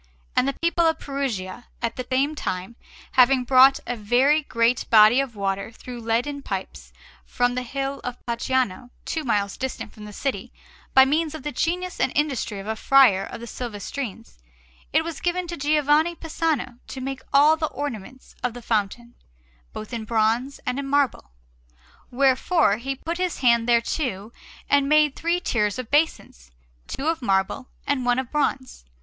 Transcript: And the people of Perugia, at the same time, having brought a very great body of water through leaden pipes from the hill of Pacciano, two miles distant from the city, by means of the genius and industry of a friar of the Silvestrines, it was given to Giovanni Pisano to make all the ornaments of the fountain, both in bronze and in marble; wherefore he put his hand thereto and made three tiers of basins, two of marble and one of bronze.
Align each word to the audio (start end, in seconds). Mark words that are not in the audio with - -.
And 0.35 0.47
the 0.47 0.57
people 0.63 0.87
of 0.87 0.97
Perugia, 0.97 1.67
at 1.79 1.95
the 1.95 2.07
same 2.11 2.33
time, 2.33 2.75
having 3.11 3.43
brought 3.43 3.79
a 3.85 3.95
very 3.95 4.41
great 4.41 4.89
body 4.89 5.19
of 5.19 5.35
water 5.35 5.69
through 5.71 5.99
leaden 6.01 6.41
pipes 6.41 6.91
from 7.23 7.53
the 7.53 7.61
hill 7.61 8.01
of 8.03 8.17
Pacciano, 8.25 8.89
two 9.05 9.23
miles 9.23 9.57
distant 9.57 9.93
from 9.93 10.05
the 10.05 10.11
city, 10.11 10.51
by 10.95 11.05
means 11.05 11.35
of 11.35 11.43
the 11.43 11.51
genius 11.51 11.99
and 11.99 12.11
industry 12.15 12.57
of 12.57 12.65
a 12.65 12.75
friar 12.75 13.23
of 13.25 13.41
the 13.41 13.45
Silvestrines, 13.45 14.39
it 14.91 15.03
was 15.03 15.19
given 15.21 15.45
to 15.45 15.55
Giovanni 15.55 16.15
Pisano 16.15 16.79
to 16.87 16.99
make 16.99 17.21
all 17.31 17.55
the 17.55 17.67
ornaments 17.69 18.35
of 18.41 18.55
the 18.55 18.63
fountain, 18.63 19.13
both 19.71 19.93
in 19.93 20.05
bronze 20.05 20.59
and 20.65 20.79
in 20.79 20.87
marble; 20.87 21.29
wherefore 22.09 22.77
he 22.77 22.95
put 22.95 23.19
his 23.19 23.41
hand 23.41 23.67
thereto 23.69 24.31
and 24.67 24.89
made 24.89 25.15
three 25.15 25.39
tiers 25.39 25.77
of 25.77 25.91
basins, 25.91 26.49
two 26.87 27.07
of 27.07 27.21
marble 27.21 27.67
and 27.85 28.03
one 28.03 28.17
of 28.17 28.31
bronze. 28.31 28.83